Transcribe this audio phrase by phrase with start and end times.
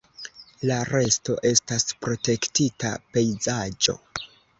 [0.69, 3.95] La resto estas protektita pejzaĝo.